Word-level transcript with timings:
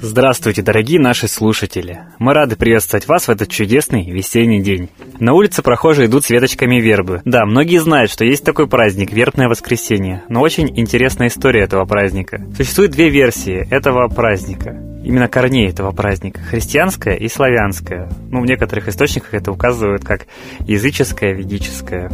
Здравствуйте, 0.00 0.62
дорогие 0.62 1.00
наши 1.00 1.26
слушатели! 1.26 2.02
Мы 2.20 2.32
рады 2.32 2.54
приветствовать 2.54 3.08
вас 3.08 3.26
в 3.26 3.30
этот 3.30 3.50
чудесный 3.50 4.08
весенний 4.08 4.62
день. 4.62 4.90
На 5.18 5.32
улице 5.32 5.62
прохожие 5.62 6.06
идут 6.06 6.24
с 6.24 6.30
веточками 6.30 6.76
вербы. 6.80 7.20
Да, 7.24 7.44
многие 7.44 7.80
знают, 7.80 8.10
что 8.10 8.24
есть 8.24 8.44
такой 8.44 8.68
праздник– 8.68 9.10
вербное 9.12 9.48
воскресенье, 9.48 10.22
но 10.28 10.40
очень 10.40 10.78
интересная 10.78 11.28
история 11.28 11.64
этого 11.64 11.84
праздника. 11.84 12.40
Существует 12.56 12.92
две 12.92 13.08
версии 13.08 13.66
этого 13.70 14.08
праздника 14.08 14.76
именно 15.02 15.26
корней 15.26 15.68
этого 15.68 15.90
праздника– 15.90 16.40
христианская 16.48 17.16
и 17.16 17.28
славянская. 17.28 18.08
Ну, 18.30 18.42
в 18.42 18.46
некоторых 18.46 18.88
источниках 18.88 19.34
это 19.34 19.50
указывают 19.50 20.04
как 20.04 20.26
языческая, 20.60 21.32
ведическая. 21.32 22.10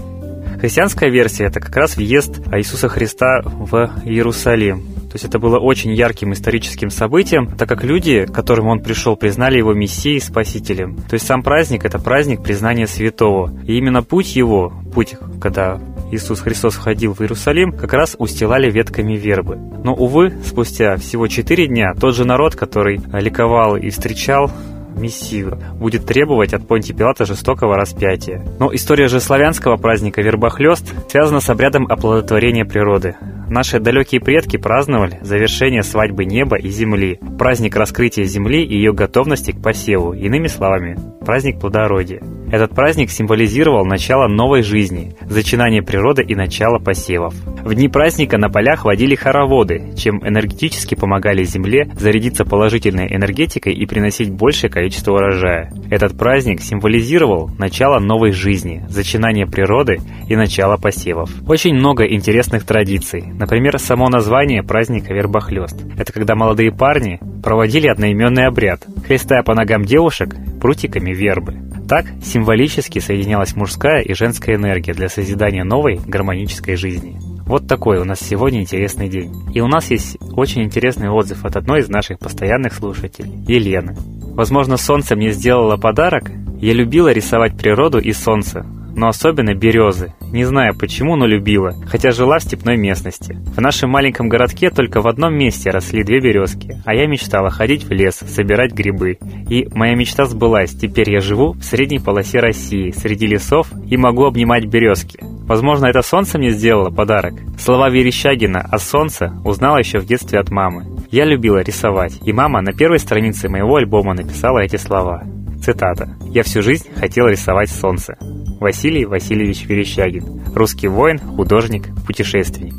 Христианская 0.61 1.11
версия– 1.11 1.45
это 1.47 1.61
как 1.61 1.77
раз 1.77 1.97
въезд 1.97 2.41
Иисуса 2.53 2.89
Христа 2.89 3.43
в 3.45 3.91
Иерусалим. 4.05 4.94
То 5.15 5.17
есть 5.17 5.27
это 5.27 5.39
было 5.39 5.61
очень 5.61 5.93
ярким 5.93 6.33
историческим 6.33 6.91
событием, 6.91 7.47
так 7.47 7.69
как 7.69 7.85
люди, 7.85 8.27
к 8.27 8.33
которым 8.33 8.67
он 8.67 8.81
пришел, 8.81 9.15
признали 9.15 9.59
его 9.59 9.73
мессией 9.73 10.17
и 10.17 10.21
спасителем. 10.21 10.97
То 11.09 11.15
есть 11.15 11.25
сам 11.25 11.45
праздник– 11.45 11.85
это 11.85 12.01
праздник 12.01 12.43
признания 12.43 12.89
святого. 12.89 13.57
И 13.65 13.79
именно 13.79 14.03
путь 14.03 14.35
его, 14.35 14.73
путь, 14.93 15.15
когда 15.41 15.81
Иисус 16.11 16.41
Христос 16.41 16.75
входил 16.75 17.15
в 17.15 17.21
Иерусалим, 17.21 17.71
как 17.71 17.93
раз 17.93 18.17
устилали 18.19 18.69
ветками 18.69 19.13
вербы. 19.13 19.57
Но, 19.85 19.95
увы, 19.95 20.35
спустя 20.45 20.97
всего 20.97 21.29
четыре 21.29 21.69
дня 21.69 21.95
тот 21.95 22.17
же 22.17 22.25
народ, 22.25 22.57
который 22.57 23.01
ликовал 23.13 23.77
и 23.77 23.91
встречал 23.91 24.51
Мессию, 24.97 25.61
будет 25.75 26.07
требовать 26.07 26.55
от 26.55 26.67
Понти 26.67 26.93
Пилата 26.93 27.25
жестокого 27.25 27.77
распятия. 27.77 28.45
Но 28.59 28.75
история 28.75 29.07
же 29.07 29.21
славянского 29.21 29.77
праздника 29.77 30.23
Вербохлёст 30.23 30.93
связана 31.09 31.39
с 31.39 31.49
обрядом 31.51 31.87
оплодотворения 31.89 32.65
природы. 32.65 33.15
Наши 33.49 33.79
далекие 33.79 34.21
предки 34.21 34.57
праздновали 34.57 35.19
завершение 35.23 35.83
свадьбы 35.83 36.25
неба 36.25 36.57
и 36.57 36.69
земли, 36.69 37.21
праздник 37.39 37.77
раскрытия 37.77 38.25
земли 38.25 38.65
и 38.65 38.75
ее 38.75 38.93
готовности 38.93 39.53
к 39.53 39.63
посеву, 39.63 40.13
иными 40.13 40.47
словами, 40.47 40.99
праздник 41.25 41.61
плодородия. 41.61 42.23
Этот 42.51 42.75
праздник 42.75 43.11
символизировал 43.11 43.85
начало 43.85 44.29
новой 44.29 44.63
жизни, 44.63 45.15
зачинание 45.23 45.83
природы 45.83 46.23
и 46.23 46.35
начало 46.35 46.79
посевов. 46.79 47.35
В 47.65 47.75
дни 47.75 47.89
праздника 47.89 48.39
на 48.39 48.49
полях 48.49 48.85
водили 48.85 49.15
хороводы, 49.15 49.95
чем 49.97 50.27
энергетически 50.27 50.95
помогали 50.95 51.45
земле 51.45 51.91
зарядиться 51.99 52.45
положительной 52.45 53.07
энергетикой 53.15 53.75
и 53.75 53.87
приносить 53.87 54.31
большее 54.31 54.71
количество 54.71 55.13
урожая. 55.13 55.73
Этот 55.91 56.17
праздник 56.17 56.61
символизировал 56.61 57.51
начало 57.59 57.99
новой 57.99 58.33
жизни, 58.33 58.85
зачинание 58.89 59.47
природы 59.47 59.99
и 60.29 60.37
начало 60.37 60.77
посевов. 60.77 61.31
Очень 61.49 61.75
много 61.75 62.05
интересных 62.05 62.65
традиций, 62.65 63.25
Например, 63.45 63.79
само 63.79 64.09
название 64.09 64.63
праздника 64.63 65.13
Вербохлёст. 65.13 65.77
Это 65.99 66.13
когда 66.13 66.35
молодые 66.35 66.73
парни 66.73 67.21
проводили 67.43 67.89
одноименный 67.89 68.47
обряд, 68.47 68.87
хлестая 69.07 69.43
по 69.43 69.55
ногам 69.55 69.85
девушек 69.85 70.35
прутиками 70.61 71.13
вербы. 71.13 71.64
Так 71.89 72.07
символически 72.23 72.99
соединялась 72.99 73.57
мужская 73.57 74.01
и 74.01 74.15
женская 74.15 74.57
энергия 74.57 74.95
для 74.95 75.09
созидания 75.09 75.65
новой 75.65 76.01
гармонической 76.07 76.77
жизни. 76.77 77.19
Вот 77.47 77.69
такой 77.69 77.99
у 77.99 78.05
нас 78.05 78.21
сегодня 78.21 78.63
интересный 78.63 79.09
день. 79.09 79.33
И 79.53 79.61
у 79.61 79.67
нас 79.67 79.91
есть 79.91 80.17
очень 80.33 80.63
интересный 80.63 81.11
отзыв 81.11 81.45
от 81.45 81.57
одной 81.57 81.81
из 81.81 81.91
наших 81.91 82.19
постоянных 82.19 82.73
слушателей, 82.73 83.33
Елены. 83.47 83.97
Возможно, 84.35 84.79
солнце 84.79 85.15
мне 85.15 85.31
сделало 85.31 85.77
подарок. 85.77 86.31
Я 86.59 86.73
любила 86.73 87.13
рисовать 87.13 87.57
природу 87.59 87.99
и 87.99 88.13
солнце, 88.13 88.65
но 88.97 89.09
особенно 89.09 89.55
березы. 89.55 90.15
Не 90.33 90.45
знаю 90.45 90.75
почему, 90.77 91.17
но 91.17 91.27
любила, 91.27 91.75
хотя 91.87 92.11
жила 92.11 92.39
в 92.39 92.43
степной 92.43 92.77
местности. 92.77 93.37
В 93.57 93.61
нашем 93.61 93.91
маленьком 93.91 94.29
городке 94.29 94.71
только 94.71 95.01
в 95.01 95.07
одном 95.07 95.35
месте 95.35 95.71
росли 95.71 96.03
две 96.05 96.21
березки, 96.21 96.81
а 96.85 96.95
я 96.95 97.07
мечтала 97.07 97.51
ходить 97.51 97.85
в 97.85 97.91
лес, 97.91 98.17
собирать 98.17 98.73
грибы. 98.73 99.19
И 99.49 99.69
моя 99.73 99.95
мечта 99.95 100.25
сбылась, 100.27 100.73
теперь 100.73 101.11
я 101.11 101.21
живу 101.21 101.53
в 101.53 101.63
средней 101.63 101.99
полосе 101.99 102.41
России, 102.41 102.91
среди 102.91 103.27
лесов 103.27 103.69
и 103.89 103.97
могу 103.97 104.25
обнимать 104.25 104.67
березки. 104.67 105.19
Возможно, 105.47 105.87
это 105.87 106.03
солнце 106.03 106.39
мне 106.39 106.51
сделало 106.51 106.91
подарок. 106.91 107.35
Слова 107.59 107.91
Верещагина 107.91 108.61
о 108.61 108.79
солнце 108.79 109.33
узнала 109.45 109.79
еще 109.79 109.99
в 109.99 110.07
детстве 110.07 110.39
от 110.39 110.51
мамы. 110.51 110.87
Я 111.11 111.27
любила 111.27 111.59
рисовать, 111.59 112.19
и 112.25 112.33
мама 112.33 112.63
на 112.63 112.73
первой 112.73 112.99
странице 112.99 113.49
моего 113.49 113.77
альбома 113.77 114.15
написала 114.15 114.61
эти 114.61 114.77
слова. 114.77 115.23
Цитата. 115.63 116.17
«Я 116.31 116.43
всю 116.43 116.63
жизнь 116.63 116.89
хотел 116.95 117.27
рисовать 117.27 117.71
солнце». 117.71 118.17
Василий 118.61 119.05
Васильевич 119.05 119.67
Верещагин. 119.67 120.43
Русский 120.55 120.89
воин, 120.89 121.19
художник, 121.19 121.89
путешественник. 122.07 122.75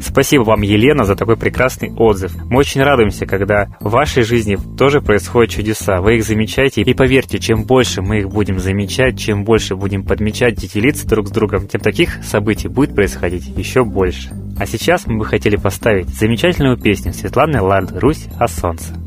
Спасибо 0.00 0.42
вам, 0.42 0.62
Елена, 0.62 1.04
за 1.04 1.16
такой 1.16 1.36
прекрасный 1.36 1.90
отзыв. 1.92 2.34
Мы 2.50 2.58
очень 2.58 2.82
радуемся, 2.82 3.26
когда 3.26 3.68
в 3.80 3.90
вашей 3.90 4.22
жизни 4.22 4.58
тоже 4.76 5.00
происходят 5.00 5.50
чудеса. 5.50 6.00
Вы 6.00 6.16
их 6.16 6.24
замечаете. 6.24 6.82
И 6.82 6.94
поверьте, 6.94 7.38
чем 7.38 7.64
больше 7.64 8.02
мы 8.02 8.18
их 8.18 8.28
будем 8.28 8.58
замечать, 8.58 9.18
чем 9.18 9.44
больше 9.44 9.76
будем 9.76 10.04
подмечать, 10.04 10.56
делиться 10.56 11.08
друг 11.08 11.28
с 11.28 11.30
другом, 11.30 11.66
тем 11.68 11.80
таких 11.80 12.22
событий 12.22 12.68
будет 12.68 12.94
происходить 12.94 13.46
еще 13.56 13.84
больше. 13.84 14.30
А 14.58 14.66
сейчас 14.66 15.06
мы 15.06 15.18
бы 15.18 15.24
хотели 15.24 15.56
поставить 15.56 16.08
замечательную 16.08 16.76
песню 16.76 17.12
Светланы 17.12 17.60
Ланд 17.60 17.92
«Русь 17.92 18.26
о 18.38 18.46
солнце». 18.46 19.03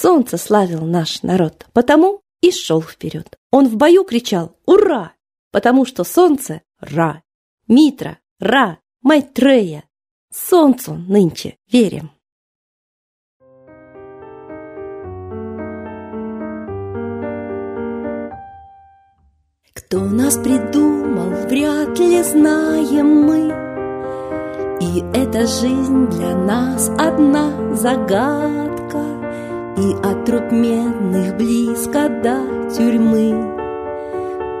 Солнце 0.00 0.36
славил 0.36 0.82
наш 0.84 1.22
народ, 1.24 1.66
потому 1.72 2.20
и 2.40 2.52
шел 2.52 2.80
вперед. 2.80 3.36
Он 3.50 3.66
в 3.66 3.76
бою 3.76 4.04
кричал 4.04 4.56
«Ура!», 4.64 5.12
потому 5.50 5.84
что 5.84 6.04
солнце— 6.04 6.62
Ра, 6.80 7.24
Митра, 7.66 8.18
Ра, 8.38 8.78
Майтрея. 9.02 9.82
Солнцу 10.32 10.94
нынче 10.94 11.56
верим. 11.72 12.12
Кто 19.74 20.00
нас 20.00 20.36
придумал, 20.36 21.30
вряд 21.48 21.98
ли 21.98 22.22
знаем 22.22 23.22
мы. 23.26 23.48
И 24.80 25.00
эта 25.12 25.44
жизнь 25.46 26.06
для 26.06 26.36
нас 26.36 26.88
одна 26.90 27.74
загадка. 27.74 28.67
И 29.78 29.94
от 30.02 30.24
труп 30.24 30.50
медных 30.50 31.36
близко 31.36 32.08
до 32.08 32.68
тюрьмы 32.74 33.30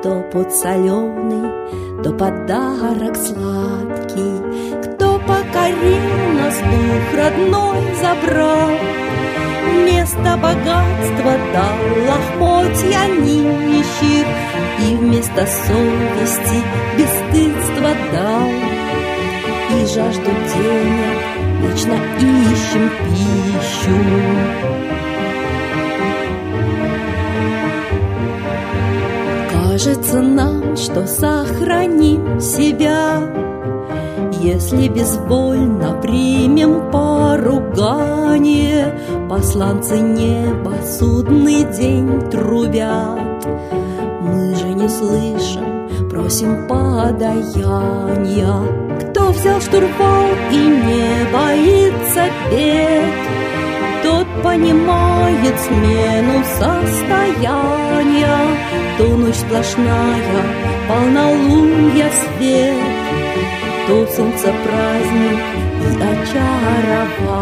То 0.00 0.20
под 0.32 0.52
соленый, 0.52 2.04
то 2.04 2.12
подарок 2.12 3.16
сладкий. 3.16 4.38
Кто 4.84 5.18
покорил 5.18 6.06
нас, 6.38 6.54
дух 6.70 7.06
родной 7.18 7.80
забрал 8.00 8.70
Вместо 9.72 10.36
богатства 10.36 11.32
дал 11.52 11.78
лохмотья 12.06 13.08
нищих 13.08 14.26
И 14.86 14.94
вместо 14.94 15.44
совести 15.66 16.62
бесстыдства 16.96 17.90
дал. 18.12 18.50
И 19.74 19.84
жажду 19.84 20.30
денег 20.54 21.38
вечно 21.60 21.96
ищем 22.20 22.88
пищу 23.04 24.97
Кажется 29.88 30.20
нам, 30.20 30.76
что 30.76 31.06
сохраним 31.06 32.38
себя, 32.40 33.22
Если 34.42 34.88
безвольно 34.88 35.98
примем 36.02 36.90
поругание, 36.90 38.92
Посланцы 39.30 39.98
неба 39.98 40.74
судный 40.84 41.64
день 41.72 42.20
трубят. 42.30 43.46
Мы 44.20 44.54
же 44.56 44.68
не 44.68 44.90
слышим, 44.90 45.88
просим 46.10 46.68
подаяния. 46.68 48.60
Кто 49.00 49.30
взял 49.30 49.58
штурвал 49.58 50.28
и 50.52 50.56
не 50.56 51.32
боится 51.32 52.26
бед, 52.50 53.14
Тот 54.02 54.26
понимает 54.42 55.58
смену 55.60 56.44
состояния, 56.58 58.36
то 58.98 59.04
ночь 59.16 59.36
сплошная, 59.36 60.42
полнолунья 60.88 62.10
свет, 62.10 62.74
То 63.86 64.06
солнце 64.08 64.52
праздник 64.64 65.40
и 65.80 65.88
очарование. 66.02 67.38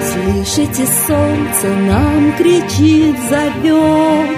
Слышите, 0.00 0.86
солнце 1.06 1.68
нам 1.68 2.32
кричит, 2.38 3.16
зовет, 3.28 4.30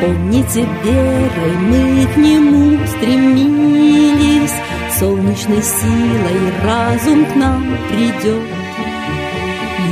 Помните, 0.00 0.66
верой 0.82 1.56
мы 1.68 2.06
к 2.06 2.16
нему 2.16 2.78
стремились, 2.86 4.56
Солнечной 4.98 5.62
силой 5.62 6.52
разум 6.64 7.26
к 7.26 7.36
нам 7.36 7.76
придет 7.90 8.59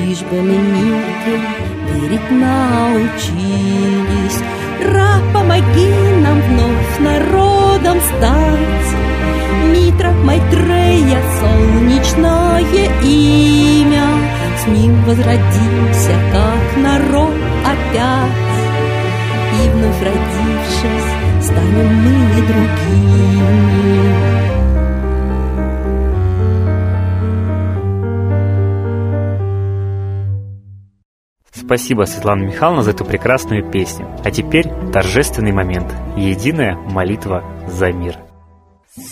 лишь 0.09 0.23
бы 0.23 0.41
миру 0.41 1.39
верить 1.93 2.31
научились. 2.31 3.29
Ра, 4.85 5.21
помоги 5.35 5.89
нам 6.23 6.41
вновь, 6.41 6.99
народ, 7.01 7.59
народом 7.83 8.01
стать. 8.01 8.91
Митра 9.73 10.11
Майтрея, 10.11 11.21
солнечное 11.41 12.61
имя, 13.03 14.07
С 14.63 14.67
ним 14.67 15.03
возродимся, 15.05 16.15
как 16.33 16.83
народ 16.83 17.35
опять. 17.65 18.33
И 19.65 19.69
вновь 19.71 20.03
родившись, 20.03 21.45
станем 21.45 21.95
мы 22.05 22.43
другими. 22.43 23.78
Спасибо, 31.69 32.05
Светлана 32.05 32.45
Михайловна, 32.45 32.83
за 32.83 32.93
эту 32.93 33.05
прекрасную 33.05 33.63
песню. 33.71 34.09
А 34.25 34.31
теперь 34.31 34.71
торжественный 34.91 35.53
момент. 35.53 35.95
Единая 36.17 36.77
молитва 36.77 37.45
за 37.67 37.93
мир. 37.93 38.17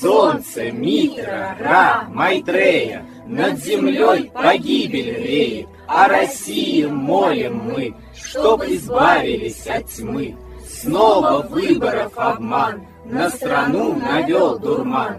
Солнце, 0.00 0.72
Митра, 0.72 1.54
Ра, 1.60 2.04
Майтрея, 2.08 3.04
Над 3.26 3.62
землей 3.62 4.30
погибель 4.32 5.22
реет, 5.22 5.66
О 5.86 6.08
России 6.08 6.86
молим 6.86 7.56
мы, 7.58 7.94
Чтоб 8.16 8.62
избавились 8.62 9.66
от 9.66 9.88
тьмы. 9.88 10.34
Снова 10.66 11.46
выборов 11.46 12.12
обман, 12.16 12.86
На 13.04 13.28
страну 13.28 13.96
навел 13.96 14.58
дурман, 14.58 15.18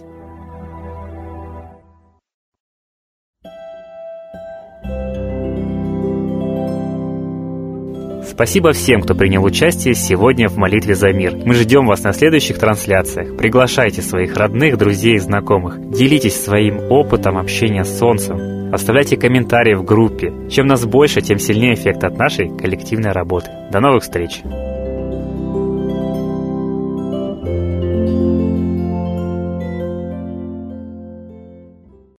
Спасибо 8.31 8.71
всем, 8.71 9.01
кто 9.01 9.13
принял 9.13 9.43
участие 9.43 9.93
сегодня 9.93 10.47
в 10.47 10.55
молитве 10.55 10.95
за 10.95 11.11
мир. 11.11 11.35
Мы 11.45 11.53
ждем 11.53 11.85
вас 11.85 12.03
на 12.03 12.13
следующих 12.13 12.59
трансляциях. 12.59 13.35
Приглашайте 13.35 14.01
своих 14.01 14.37
родных, 14.37 14.77
друзей 14.77 15.15
и 15.15 15.19
знакомых. 15.19 15.77
Делитесь 15.91 16.41
своим 16.41 16.79
опытом 16.89 17.37
общения 17.37 17.83
с 17.83 17.99
Солнцем. 17.99 18.73
Оставляйте 18.73 19.17
комментарии 19.17 19.75
в 19.75 19.83
группе. 19.83 20.31
Чем 20.49 20.67
нас 20.67 20.85
больше, 20.85 21.19
тем 21.19 21.39
сильнее 21.39 21.73
эффект 21.73 22.05
от 22.05 22.17
нашей 22.17 22.47
коллективной 22.57 23.11
работы. 23.11 23.49
До 23.69 23.81
новых 23.81 24.03
встреч! 24.03 24.41